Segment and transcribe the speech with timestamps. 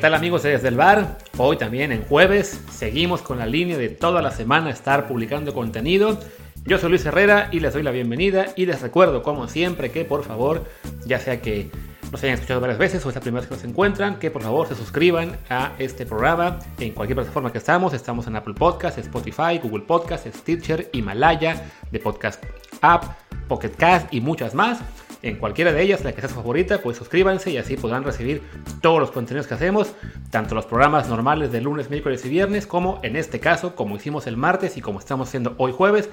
[0.00, 1.18] tal amigos de Desde el Bar?
[1.36, 6.18] Hoy también en jueves seguimos con la línea de toda la semana estar publicando contenido.
[6.64, 10.06] Yo soy Luis Herrera y les doy la bienvenida y les recuerdo como siempre que
[10.06, 10.64] por favor,
[11.04, 11.70] ya sea que
[12.10, 14.42] nos hayan escuchado varias veces o es la primera vez que nos encuentran, que por
[14.42, 17.92] favor se suscriban a este programa en cualquier plataforma que estamos.
[17.92, 22.42] Estamos en Apple Podcasts, Spotify, Google Podcasts, Stitcher, Himalaya, de Podcast
[22.80, 23.04] App,
[23.48, 24.80] Pocket Cast y muchas más.
[25.22, 28.42] En cualquiera de ellas, la que sea su favorita, pues suscríbanse y así podrán recibir
[28.80, 29.94] todos los contenidos que hacemos,
[30.30, 34.26] tanto los programas normales de lunes, miércoles y viernes, como en este caso, como hicimos
[34.26, 36.08] el martes y como estamos haciendo hoy jueves,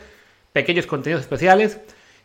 [0.51, 1.79] pequeños contenidos especiales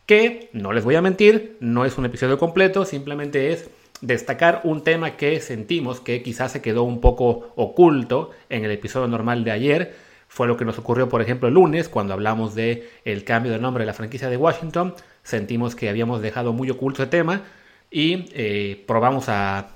[0.06, 4.82] que, no les voy a mentir, no es un episodio completo, simplemente es destacar un
[4.82, 9.52] tema que sentimos que quizás se quedó un poco oculto en el episodio normal de
[9.52, 9.94] ayer.
[10.26, 13.58] Fue lo que nos ocurrió, por ejemplo, el lunes, cuando hablamos de el cambio de
[13.58, 14.94] nombre de la franquicia de Washington.
[15.22, 17.42] Sentimos que habíamos dejado muy oculto el tema
[17.90, 19.68] y eh, probamos a,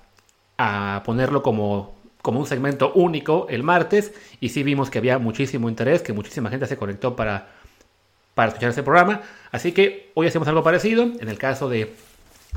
[0.59, 5.69] a ponerlo como, como un segmento único el martes y sí vimos que había muchísimo
[5.69, 7.49] interés, que muchísima gente se conectó para
[8.37, 9.23] para escuchar este programa.
[9.51, 11.05] Así que hoy hacemos algo parecido.
[11.05, 11.95] En el caso de,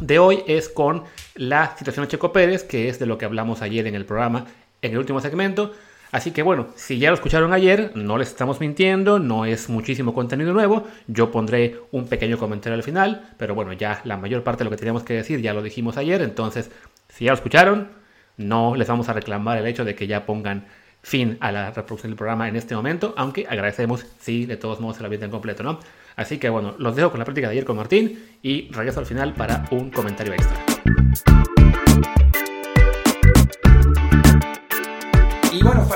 [0.01, 3.61] de hoy es con la situación de Checo Pérez, que es de lo que hablamos
[3.61, 4.45] ayer en el programa,
[4.81, 5.73] en el último segmento.
[6.11, 10.13] Así que bueno, si ya lo escucharon ayer, no les estamos mintiendo, no es muchísimo
[10.13, 10.88] contenido nuevo.
[11.07, 14.71] Yo pondré un pequeño comentario al final, pero bueno, ya la mayor parte de lo
[14.71, 16.21] que teníamos que decir ya lo dijimos ayer.
[16.21, 16.71] Entonces,
[17.09, 17.89] si ya lo escucharon,
[18.38, 20.66] no les vamos a reclamar el hecho de que ya pongan
[21.01, 24.97] fin a la reproducción del programa en este momento, aunque agradecemos si de todos modos
[24.97, 25.79] se la en completo, ¿no?
[26.16, 29.05] Así que bueno, los dejo con la práctica de ayer con Martín y regreso al
[29.05, 30.57] final para un comentario extra.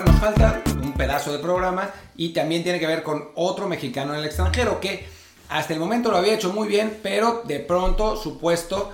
[0.01, 4.19] Nos falta un pedazo de programa y también tiene que ver con otro mexicano en
[4.19, 5.05] el extranjero que
[5.49, 8.91] hasta el momento lo había hecho muy bien, pero de pronto su puesto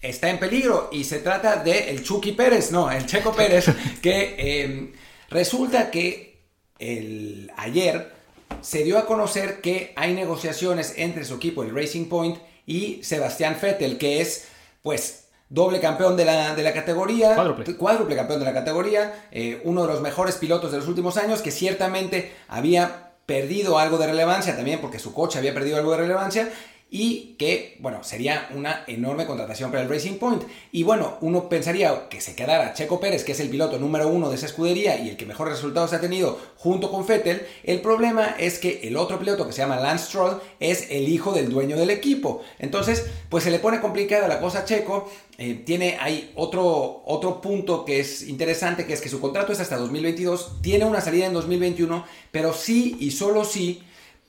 [0.00, 3.66] está en peligro y se trata de el Chucky Pérez, no, el Checo Pérez,
[4.00, 4.92] que eh,
[5.32, 6.36] Resulta que
[6.78, 8.12] el, ayer
[8.60, 13.56] se dio a conocer que hay negociaciones entre su equipo, el Racing Point, y Sebastián
[13.60, 14.48] Vettel, que es,
[14.82, 15.21] pues,
[15.52, 17.34] doble campeón de la, de la categoría,
[17.76, 18.16] cuádruple.
[18.16, 21.50] campeón de la categoría, eh, uno de los mejores pilotos de los últimos años, que
[21.50, 26.48] ciertamente había perdido algo de relevancia también, porque su coche había perdido algo de relevancia,
[26.94, 30.42] y que, bueno, sería una enorme contratación para el Racing Point.
[30.72, 34.28] Y bueno, uno pensaría que se quedara Checo Pérez, que es el piloto número uno
[34.28, 37.46] de esa escudería y el que mejores resultados ha tenido junto con Vettel.
[37.64, 41.32] El problema es que el otro piloto que se llama Lance Stroll es el hijo
[41.32, 42.42] del dueño del equipo.
[42.58, 45.10] Entonces, pues se le pone complicada la cosa a Checo.
[45.38, 49.60] Eh, tiene ahí otro, otro punto que es interesante, que es que su contrato es
[49.60, 53.82] hasta 2022, tiene una salida en 2021, pero sí y solo sí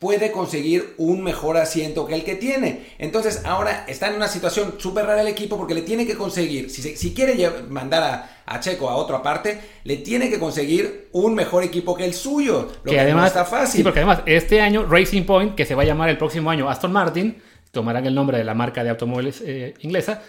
[0.04, 2.88] puede conseguir un mejor asiento que el que tiene.
[2.98, 6.70] Entonces ahora está en una situación súper rara el equipo porque le tiene que conseguir,
[6.70, 7.38] si, quiere
[7.70, 12.14] mandar a, Checo a otra parte, le tiene que conseguir un mejor equipo que el
[12.14, 12.68] suyo.
[12.84, 13.78] Lo que, además está fácil.
[13.78, 16.70] Sí, porque además este año Racing Point, que se va a llamar el próximo año
[16.70, 20.22] Aston Martin, tomarán el nombre de la marca de automóviles eh, inglesa.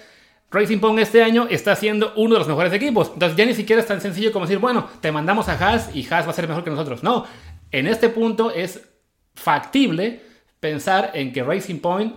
[0.53, 3.11] Racing Point este año está siendo uno de los mejores equipos.
[3.13, 6.07] Entonces ya ni siquiera es tan sencillo como decir, bueno, te mandamos a Haas y
[6.09, 7.03] Haas va a ser mejor que nosotros.
[7.03, 7.27] No,
[7.73, 8.94] en este punto es
[9.35, 10.21] factible
[10.61, 12.15] pensar en que Racing Point,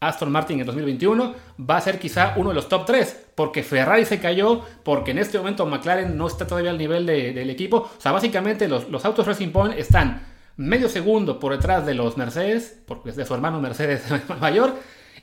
[0.00, 1.34] Aston Martin en 2021,
[1.68, 5.18] va a ser quizá uno de los top 3, porque Ferrari se cayó, porque en
[5.18, 7.90] este momento McLaren no está todavía al nivel del equipo.
[7.96, 10.22] O sea, básicamente los, los, autos Racing Point están
[10.56, 14.04] medio segundo por detrás de los Mercedes, porque es de su hermano Mercedes
[14.40, 14.74] mayor,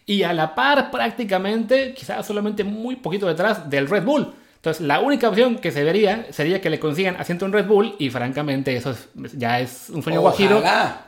[0.05, 4.33] y a la par prácticamente, quizá solamente muy poquito detrás del Red Bull.
[4.67, 7.95] Entonces, la única opción que se vería sería que le consigan asiento en Red Bull
[7.99, 10.61] y francamente eso ya es un sueño guajiro.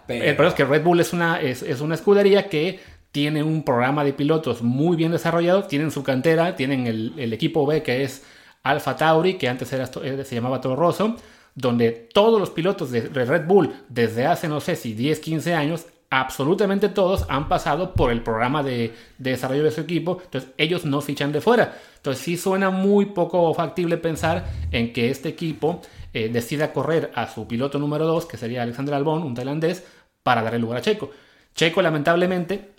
[0.08, 0.24] Pero...
[0.24, 2.80] El problema es que Red Bull es una, es, una escudería que
[3.12, 7.84] tiene un programa de pilotos muy bien desarrollado, tienen su cantera, tienen el, equipo B
[7.84, 8.24] que es
[8.64, 11.18] Alfa Tauri, que antes era, eh, se llamaba Toro Rosso,
[11.54, 15.86] donde todos los pilotos de Red Bull desde hace no sé si 10, 15 años
[16.10, 21.02] absolutamente todos han pasado por el programa de, desarrollo de su equipo, entonces ellos no
[21.02, 21.78] fichan de fuera.
[21.98, 25.82] Entonces sí suena muy poco factible pensar en que este equipo
[26.14, 29.86] eh, decida correr a su piloto número 2, que sería Alexander Albon, un tailandés,
[30.24, 31.12] para darle lugar a Checo.
[31.54, 32.74] Checo lamentablemente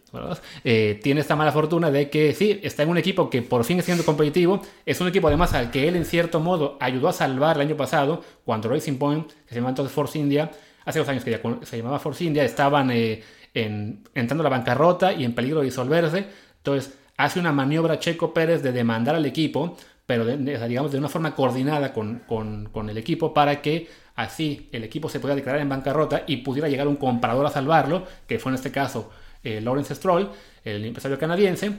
[0.64, 3.78] eh, tiene esta mala fortuna de que sí, está en un equipo que por fin
[3.78, 7.12] es siendo competitivo, es un equipo además al que él en cierto modo ayudó a
[7.12, 10.50] salvar el año pasado, cuando Racing Point, que se llama entonces Force India,
[10.84, 13.22] hace dos años que ya se llamaba Force India, estaban eh,
[13.54, 16.26] entrando a la bancarrota y en peligro de disolverse.
[16.58, 21.34] Entonces hace una maniobra Checo Pérez de demandar al equipo, pero digamos de una forma
[21.34, 26.38] coordinada con, el equipo para que así el equipo se pudiera declarar en bancarrota y
[26.38, 29.10] pudiera llegar un comprador a salvarlo, que fue en este caso
[29.44, 30.30] eh, Lawrence Stroll,
[30.64, 31.72] el empresario canadiense,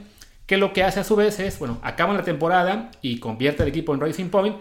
[0.46, 3.68] que lo que hace a su vez es, bueno, acaba la temporada y convierte el
[3.68, 4.56] equipo en Racing Point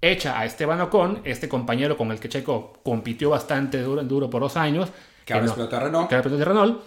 [0.00, 4.42] echa a Esteban Ocon, este compañero con el que Checo compitió bastante duro, duro por
[4.42, 4.88] dos años.
[5.24, 6.08] Que ahora es piloto de Renault.
[6.08, 6.80] Que ahora es piloto de Renault.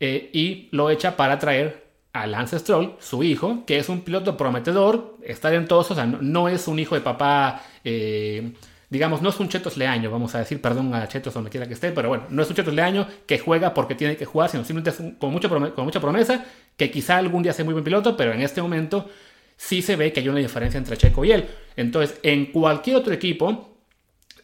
[0.00, 4.36] eh, y lo echa para traer a Lance Stroll, su hijo, que es un piloto
[4.36, 8.52] prometedor, está talentoso, o sea, no, no es un hijo de papá, eh,
[8.88, 11.74] digamos, no es un Chetos Leaño, vamos a decir, perdón a Chetos donde quiera que
[11.74, 14.62] esté, pero bueno, no es un Chetos Leaño que juega porque tiene que jugar, sino
[14.64, 16.44] simplemente es un- con, mucho con mucha promesa,
[16.76, 19.08] que quizá algún día sea muy buen piloto, pero en este momento
[19.56, 21.46] sí se ve que hay una diferencia entre Checo y él.
[21.76, 23.74] Entonces, en cualquier otro equipo,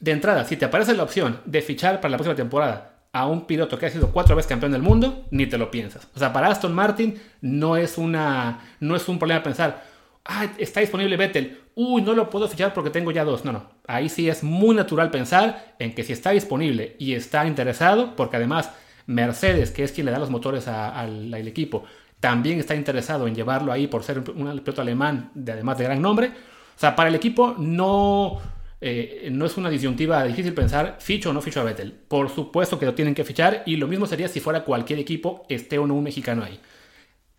[0.01, 3.47] de entrada, si te aparece la opción de fichar para la próxima temporada a un
[3.47, 6.09] piloto que ha sido cuatro veces campeón del mundo, ni te lo piensas.
[6.15, 9.85] O sea, para Aston Martin no es, una, no es un problema pensar,
[10.25, 13.45] ah, está disponible Vettel, uy, no lo puedo fichar porque tengo ya dos.
[13.45, 13.69] No, no.
[13.87, 18.37] Ahí sí es muy natural pensar en que si está disponible y está interesado, porque
[18.37, 18.71] además
[19.07, 21.85] Mercedes, que es quien le da los motores al equipo,
[22.21, 26.03] también está interesado en llevarlo ahí por ser un, piloto alemán, de, además de gran
[26.03, 26.29] nombre.
[26.29, 28.39] O sea, para el equipo no,
[28.81, 31.93] eh, no es una disyuntiva difícil pensar, ficho o no ficho a Vettel.
[31.93, 35.45] Por supuesto que lo tienen que fichar y lo mismo sería si fuera cualquier equipo,
[35.49, 36.61] esté o no un mexicano ahí.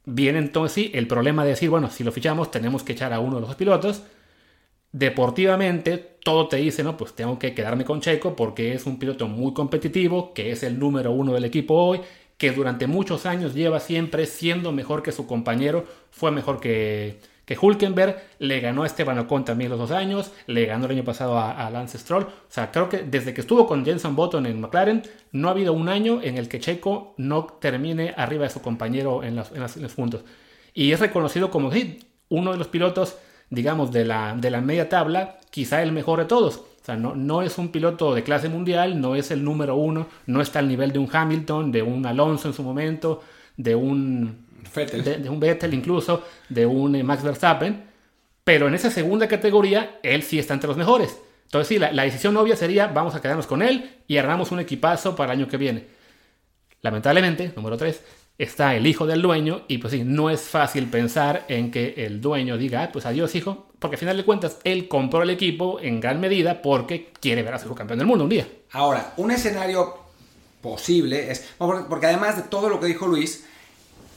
[0.06, 3.19] Viene entonces sí el problema de decir, bueno, si lo fichamos tenemos que echar a
[3.19, 4.04] uno de los pilotos.
[4.92, 9.27] Deportivamente, todo te dice, no, pues tengo que quedarme con Checo porque es un piloto
[9.27, 12.01] muy competitivo, que es el número uno del equipo hoy,
[12.41, 17.55] que durante muchos años lleva siempre siendo mejor que su compañero, fue mejor que, que
[17.55, 21.38] Hulkenberg, le ganó a Esteban Ocon también los dos años, le ganó el año pasado
[21.38, 22.23] a, Lance Stroll.
[22.23, 25.73] O sea, creo que desde que estuvo con Jenson Button en McLaren, no ha habido
[25.73, 29.83] un año en el que Checo no termine arriba de su compañero en, las- en
[29.83, 30.23] los puntos.
[30.73, 31.69] Y es reconocido como
[32.29, 33.17] uno de los pilotos,
[33.51, 36.63] digamos, de la, de la media tabla, quizá el mejor de todos.
[36.81, 40.07] O sea, no, no es un piloto de clase mundial, no es el número uno,
[40.25, 43.22] no está al nivel de un Hamilton, de un Alonso en su momento,
[43.56, 44.45] de un
[44.75, 45.04] Vettel.
[45.04, 47.83] de, de un Vettel incluso, de un eh, Max Verstappen,
[48.44, 51.22] pero en esa segunda categoría él sí está entre los mejores.
[51.45, 54.60] Entonces sí, la, la decisión obvia sería vamos a quedarnos con él y armamos un
[54.60, 55.86] equipazo para el año que viene.
[56.81, 58.01] Lamentablemente, número 3,
[58.38, 62.22] está el hijo del dueño y pues sí, no es fácil pensar en que el
[62.22, 65.80] dueño diga, "Ah, pues adiós hijo, porque al final de cuentas él compró el equipo
[65.80, 68.48] en gran medida porque quiere ver a su hijo campeón del mundo un día.
[68.72, 69.95] Ahora, un escenario
[70.62, 73.45] posible es, porque además de todo lo que dijo Luis,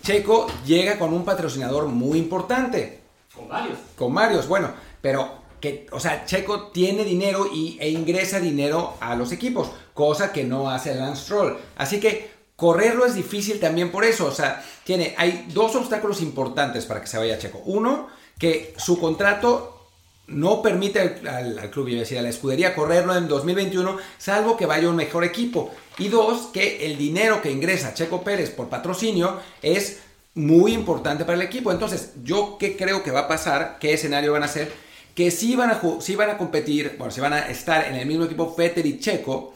[0.02, 3.00] Checo llega con un patrocinador muy importante,
[3.34, 3.78] Con varios.
[3.96, 4.70] con varios, bueno,
[5.00, 10.30] pero que, o sea, Checo tiene dinero y, e ingresa dinero a los equipos, cosa
[10.30, 11.56] que no hace Lance Stroll.
[11.76, 16.86] Así que correrlo es difícil también por eso, o sea, tiene, hay dos obstáculos importantes
[16.86, 17.62] para que se vaya Checo.
[17.64, 18.08] Uno,
[18.38, 19.88] que su contrato
[20.26, 24.66] no permite al, club, iba a decir, a la escudería correrlo en 2021, salvo que
[24.66, 25.70] vaya un mejor equipo.
[25.98, 30.00] Y dos, que el dinero que ingresa Checo Pérez por patrocinio es
[30.34, 31.70] muy importante para el equipo.
[31.70, 34.72] Entonces, yo qué creo que va a pasar, qué escenario van a ser,
[35.14, 38.06] que sí van a, sí van a competir, bueno, si van a estar en el
[38.06, 39.54] mismo equipo Vettel y Checo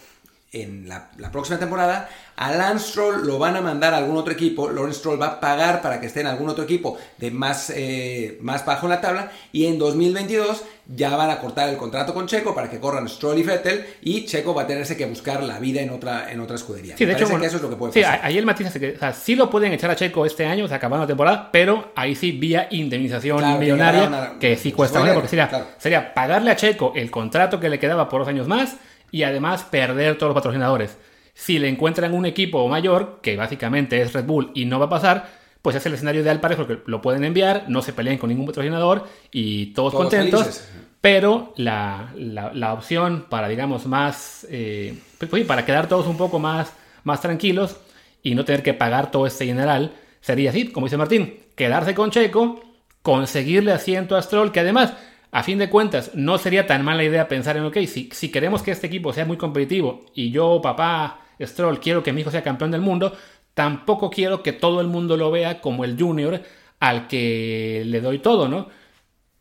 [0.52, 4.32] en la, la próxima temporada, a Lance Stroll lo van a mandar a algún otro
[4.32, 7.70] equipo, Lawrence Stroll va a pagar para que esté en algún otro equipo de más,
[7.74, 12.14] eh, más bajo en la tabla y en 2022 ya van a cortar el contrato
[12.14, 15.42] con Checo para que corran Stroll y Vettel y Checo va a tenerse que buscar
[15.42, 16.96] la vida en otra, en otra escudería.
[16.96, 18.20] Sí, de hecho, parece bueno, que eso es lo que puede sí, pasar.
[18.22, 20.64] ahí el matiz es que o sea, sí lo pueden echar a Checo este año,
[20.64, 25.02] o sea, acabando la temporada, pero ahí sí vía indemnización Claro, millonaria, que sí cuesta
[25.12, 25.66] porque sería, claro.
[25.76, 28.76] sería pagarle a Checo el contrato que le quedaba por dos años más
[29.10, 30.98] y además perder todos los patrocinadores.
[31.34, 34.90] Si le encuentran un equipo mayor, que básicamente es Red Bull y no va a
[34.90, 35.30] pasar,
[35.62, 38.28] pues es el escenario ideal para eso, porque lo pueden enviar, no se pelean con
[38.28, 40.42] ningún patrocinador y todos, Todos contentos.
[40.42, 40.72] felices.
[41.00, 44.46] Pero la, la- la opción para, digamos, más.
[44.50, 46.72] eh, pues, para quedar todos un poco más,
[47.04, 47.76] más tranquilos
[48.22, 52.10] y no tener que pagar todo este general sería así, como dice Martín: quedarse con
[52.10, 52.60] Checo,
[53.02, 54.94] conseguirle asiento a Stroll, que además,
[55.30, 58.62] a fin de cuentas, no sería tan mala idea pensar en, ok, si, si queremos
[58.62, 62.42] que este equipo sea muy competitivo y yo, papá Stroll, quiero que mi hijo sea
[62.42, 63.14] campeón del mundo,
[63.54, 66.42] tampoco quiero que todo el mundo lo vea como el junior
[66.80, 68.68] al que le doy todo, ¿no?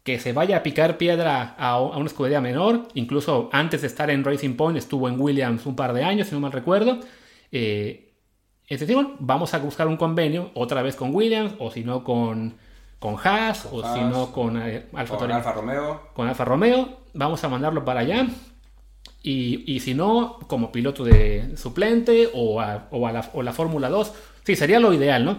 [0.08, 2.88] que se vaya a picar piedra a, una escudería menor.
[2.94, 6.34] Incluso antes de estar en Racing Point estuvo en Williams un par de años, si
[6.34, 7.02] no mal recuerdo.
[7.52, 8.14] Eh,
[8.68, 12.06] es decir, bueno, vamos a buscar un convenio otra vez con Williams, o si no
[12.06, 12.56] con,
[13.00, 16.02] con Haas, o si no con eh, Alfa, Con Romeo.
[16.14, 16.98] con Alfa Romeo.
[17.14, 18.28] Vamos a mandarlo para allá.
[19.24, 23.54] Y, y si no, como piloto de suplente o a, o a la, o la
[23.54, 24.14] Fórmula 2.
[24.44, 25.38] Sí, sería lo ideal, ¿no?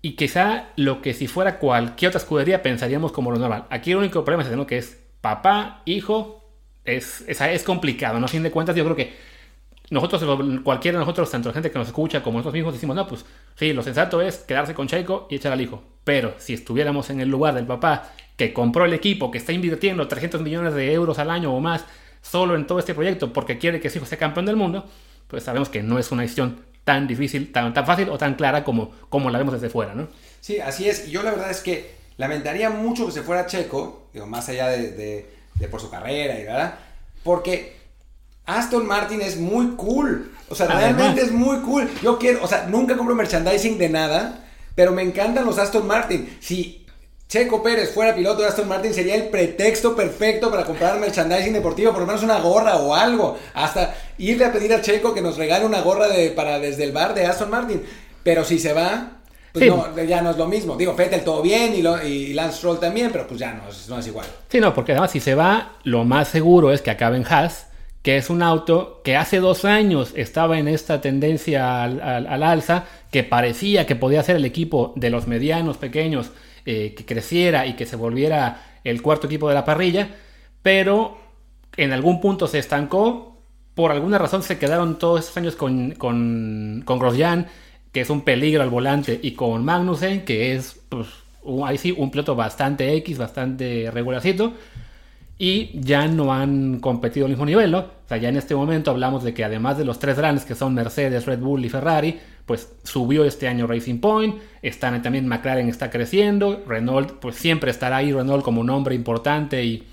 [0.00, 3.66] Y quizá lo que si fuera cualquier otra escudería pensaríamos como lo normal.
[3.70, 4.66] Aquí el único problema es ¿no?
[4.66, 6.44] que es papá, hijo,
[6.84, 8.26] es, es, es complicado, ¿no?
[8.26, 9.14] A fin de cuentas yo creo que
[9.92, 10.22] nosotros,
[10.64, 13.24] cualquiera de nosotros, tanto la gente que nos escucha como nosotros mismos, decimos, no, pues
[13.56, 15.82] sí, lo sensato es quedarse con Checo y echar al hijo.
[16.02, 20.08] Pero si estuviéramos en el lugar del papá que compró el equipo, que está invirtiendo
[20.08, 21.84] 300 millones de euros al año o más
[22.22, 24.88] solo en todo este proyecto porque quiere que su hijo sea campeón del mundo,
[25.28, 28.64] pues sabemos que no es una decisión tan difícil, tan, tan fácil o tan clara
[28.64, 30.08] como, como la vemos desde fuera, ¿no?
[30.40, 31.10] Sí, así es.
[31.10, 34.92] Yo la verdad es que lamentaría mucho que se fuera Checo, digo, más allá de,
[35.58, 36.76] de, por su carrera y verdad,
[37.22, 37.76] porque
[38.46, 40.32] Aston Martin es muy cool.
[40.48, 41.88] O sea, realmente es muy cool.
[42.02, 44.44] Yo quiero, o sea, nunca compro merchandising de nada,
[44.74, 46.36] pero me encantan los Aston Martin.
[46.40, 46.84] Si
[47.28, 51.92] Checo Pérez fuera piloto de Aston Martin, sería el pretexto perfecto para comprar merchandising deportivo,
[51.92, 53.38] por lo menos una gorra o algo.
[53.54, 56.92] Hasta irle a pedir a Checo que nos regale una gorra de, para desde el
[56.92, 57.82] bar de Aston Martin.
[58.22, 59.12] Pero si se va,
[59.52, 60.76] pues no, ya no es lo mismo.
[60.76, 64.06] Digo, Fettel todo bien y, y Lance Stroll también, pero pues ya no, no es
[64.06, 64.26] igual.
[64.50, 67.71] Sí, no, porque además si se va, lo más seguro es que acabe en Haas
[68.02, 73.22] que es un auto que hace dos años estaba en esta tendencia al, alza, que
[73.22, 76.30] parecía que podía ser el equipo de los medianos pequeños
[76.66, 80.08] eh, que creciera y que se volviera el cuarto equipo de la parrilla,
[80.62, 81.16] pero
[81.76, 83.40] en algún punto se estancó,
[83.74, 87.46] por alguna razón se quedaron todos esos años con, con, con Grosjean,
[87.92, 91.08] que es un peligro al volante, y con Magnussen, que es, pues,
[91.64, 94.54] ahí sí, un piloto bastante X, bastante regularcito
[95.38, 97.74] y ya no han competido al mismo nivel.
[97.74, 100.54] O sea, ya en este momento hablamos de que además de los tres grandes que
[100.54, 105.68] son Mercedes, Red Bull y Ferrari, pues subió este año Racing Point, están también McLaren
[105.68, 109.88] está creciendo, Renault pues siempre estará ahí Renault como un hombre importante y,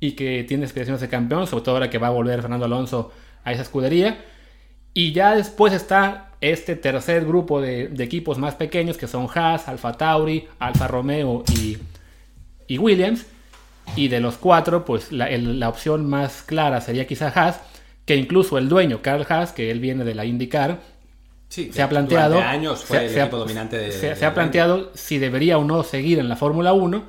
[0.00, 3.12] y que tiene aspiraciones de campeón, sobre todo ahora que va a volver Fernando Alonso
[3.44, 4.24] a esa escudería.
[4.92, 9.68] Y ya después está este tercer grupo de, de equipos más pequeños que son Haas,
[9.68, 11.78] Alfa Tauri, Alfa Romeo y,
[12.66, 13.26] y Williams
[13.96, 17.60] y de los cuatro, pues la, la opción más clara sería quizá Haas,
[18.04, 20.80] que incluso el dueño, Carl Haas, que él viene de la IndyCar,
[21.48, 22.38] se ha planteado.
[22.38, 26.28] años fue el equipo dominante de, se, ha planteado si debería o no seguir en
[26.28, 27.02] la Fórmula 1,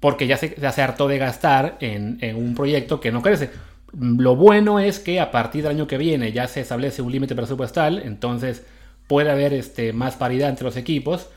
[0.00, 3.50] porque ya se, ya se hartó de gastar en, en, un proyecto que no crece.
[3.98, 7.34] Lo bueno es que a partir del año que viene ya se establece un límite
[7.34, 8.64] presupuestal, entonces
[9.06, 11.28] puede haber este, más paridad entre los equipos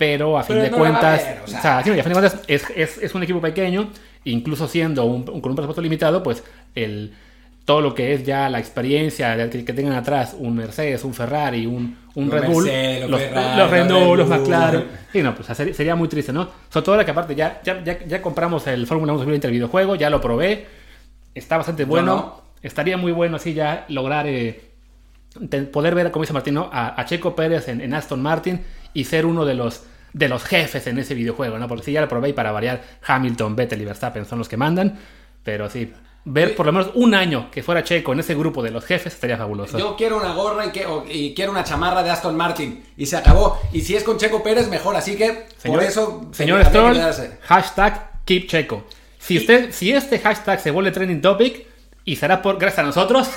[0.00, 3.22] pero a fin de cuentas, o sea, a fin de cuentas es, es, es, un
[3.22, 3.90] equipo pequeño,
[4.24, 6.42] incluso siendo un, con un presupuesto limitado, pues
[6.74, 7.12] el,
[7.66, 11.66] todo lo que es ya la experiencia que, que tengan atrás un Mercedes, un Ferrari,
[11.66, 12.64] un, un Red Bull,
[13.10, 16.48] los, los, Renault, los McLaren, sí, no, pues sería, muy triste, ¿no?
[16.70, 19.96] Sobre todo que aparte ya, ya, ya, ya compramos el Fórmula 1 2020 el videojuego,
[19.96, 20.66] ya lo probé,
[21.34, 24.26] está bastante bueno, estaría muy bueno así ya lograr...
[24.26, 24.62] Eh,
[25.70, 29.26] poder ver, como dice Martino, a, a Checo Pérez en, en, Aston Martin y ser
[29.26, 31.68] uno de los de los jefes en ese videojuego, ¿no?
[31.68, 34.56] Porque si ya lo probé y para variar, Hamilton, Vettel y Verstappen son los que
[34.56, 34.98] mandan,
[35.44, 35.92] pero sí,
[36.24, 39.14] ver por lo menos un año que fuera Checo en ese grupo de los jefes
[39.14, 39.78] estaría fabuloso.
[39.78, 43.60] Yo quiero una gorra y, quiero una chamarra de Aston Martin y se acabó.
[43.72, 46.28] Y si es con Checo Pérez, mejor, así que por eso...
[46.32, 46.98] Señor Stroll,
[47.42, 48.84] hashtag Keep Checo.
[49.18, 51.66] Si, usted, si este hashtag se vuelve trending topic
[52.04, 53.30] y será por gracias a nosotros...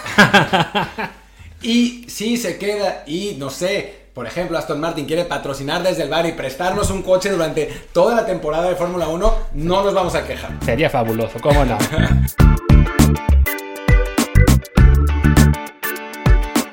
[1.62, 6.10] y si se queda y no sé por ejemplo, Aston Martin quiere patrocinar desde el
[6.10, 10.14] bar y prestarnos un coche durante toda la temporada de Fórmula 1, no nos vamos
[10.16, 10.52] a quejar.
[10.64, 11.78] Sería fabuloso, ¿cómo no?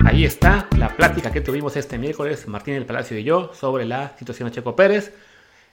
[0.04, 4.14] Ahí está la plática que tuvimos este miércoles, Martín del Palacio y yo, sobre la
[4.18, 5.14] situación de Checo Pérez.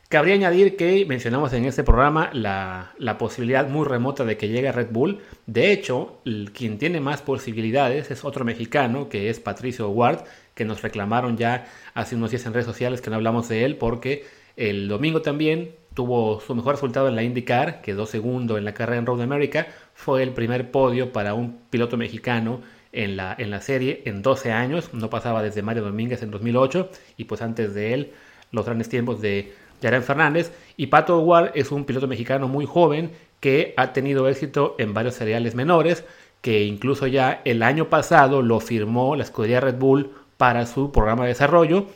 [0.10, 4.70] Cabría añadir que mencionamos en este programa la, la, posibilidad muy remota de que llegue
[4.70, 5.20] a Red Bull.
[5.48, 6.22] De hecho,
[6.54, 10.24] quien tiene más posibilidades es otro mexicano, que es Patricio Ward,
[10.58, 13.78] que nos reclamaron ya hace unos días en redes sociales que no hablamos de él
[13.78, 14.26] porque
[14.58, 19.00] el domingo también tuvo su mejor resultado en la IndyCar, quedó segundo en la carrera
[19.00, 22.62] en Road America, fue el primer podio para un piloto mexicano
[22.92, 26.90] en la, en la serie en 12 años, no pasaba desde Mario Domínguez en 2008
[27.18, 28.12] y pues antes de él
[28.52, 30.52] los grandes tiempos de Yaren Fernández.
[30.76, 35.16] Y Pato Ward es un piloto mexicano muy joven que ha tenido éxito en varios
[35.16, 36.04] cereales menores,
[36.42, 41.24] que incluso ya el año pasado lo firmó la escudería Red Bull para su programa
[41.24, 41.88] de desarrollo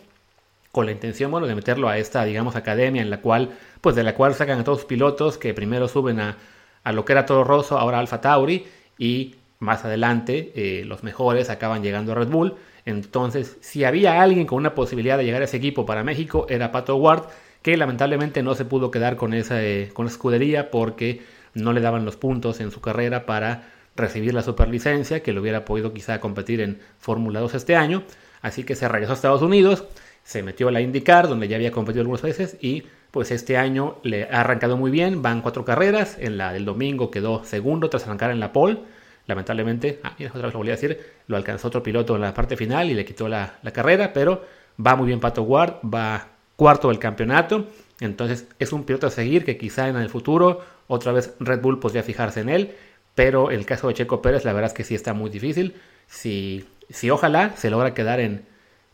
[0.71, 4.03] con la intención bueno de meterlo a esta digamos academia en la cual pues de
[4.03, 6.37] la cual sacan a todos los pilotos que primero suben a,
[6.83, 8.65] a lo que era Toro Rosso ahora Alfa Tauri
[8.97, 12.55] y más adelante eh, los mejores acaban llegando a Red Bull.
[12.85, 16.71] Entonces si había alguien con una posibilidad de llegar a ese equipo para México era
[16.71, 17.25] Pato Ward
[17.61, 21.21] que lamentablemente no se pudo quedar con esa eh, con escudería porque
[21.53, 25.63] no le daban los puntos en su carrera para recibir la superlicencia que le hubiera
[25.63, 28.03] podido quizá competir en Fórmula 2 este año
[28.41, 29.85] Así que se regresó a Estados Unidos,
[30.23, 33.97] se metió a la IndyCar, donde ya había competido algunas veces, y pues este año
[34.03, 35.21] le ha arrancado muy bien.
[35.21, 36.17] Van cuatro carreras.
[36.19, 38.79] En la del domingo quedó segundo tras arrancar en la pole.
[39.27, 42.57] Lamentablemente, ah, otra vez lo volví a decir, lo alcanzó otro piloto en la parte
[42.57, 44.43] final y le quitó la, la carrera, pero
[44.83, 47.67] va muy bien Pato Ward, va cuarto del campeonato.
[47.99, 51.79] Entonces es un piloto a seguir que quizá en el futuro otra vez Red Bull
[51.79, 52.75] podría fijarse en él.
[53.13, 55.75] Pero el caso de Checo Pérez, la verdad es que sí está muy difícil.
[56.07, 58.45] Si, si ojalá se logra quedar en,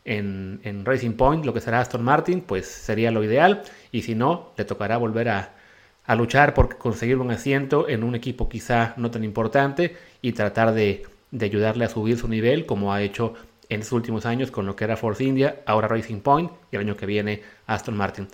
[0.04, 3.62] en, Racing Point, lo que será Aston Martin, pues sería lo ideal.
[3.92, 5.54] Y si no, le tocará volver a,
[6.16, 11.02] luchar por conseguir un asiento en un equipo quizá no tan importante y tratar de,
[11.30, 13.34] de ayudarle a subir su nivel como ha hecho
[13.68, 16.82] en sus últimos años con lo que era Force India, ahora Racing Point y el
[16.82, 18.26] año que viene Aston Martin.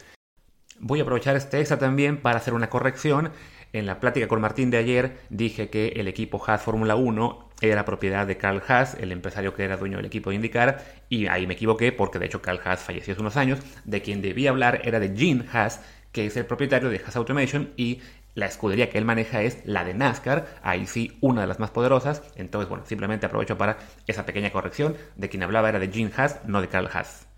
[0.79, 3.33] Voy a aprovechar este extra también para hacer una corrección.
[3.73, 7.85] En la plática con Martín de ayer dije que el equipo Haas Fórmula 1 era
[7.85, 11.47] propiedad de Carl Haas, el empresario que era dueño del equipo de IndyCar, y ahí
[11.47, 13.61] me equivoqué porque de hecho Carl Haas falleció hace unos años.
[13.85, 15.81] De quien debía hablar era de Gene Haas,
[16.13, 18.01] que es el propietario de Haas Automation y
[18.35, 21.71] la escudería que él maneja es la de NASCAR, ahí sí una de las más
[21.71, 22.23] poderosas.
[22.37, 24.97] Entonces, bueno, simplemente aprovecho para esa pequeña corrección.
[25.17, 27.34] De quien hablaba era de Gene Haas, no de Carl Haas.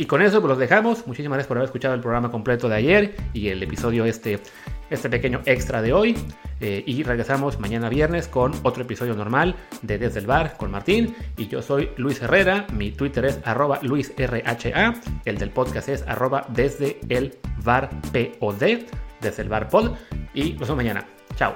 [0.00, 1.06] Y con eso pues los dejamos.
[1.06, 4.40] Muchísimas gracias por haber escuchado el programa completo de ayer y el episodio este,
[4.88, 6.16] este pequeño extra de hoy.
[6.58, 11.14] Eh, y regresamos mañana viernes con otro episodio normal de Desde el Bar con Martín.
[11.36, 12.66] Y yo soy Luis Herrera.
[12.72, 14.94] Mi Twitter es arroba LuisRHA.
[15.26, 18.86] El del podcast es arroba desde el bar POD.
[19.20, 19.96] Desde el bar pod.
[20.32, 21.06] Y nos vemos mañana.
[21.36, 21.54] Chao.